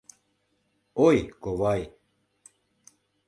Ой, 1.07 1.17
ковай. 1.43 1.81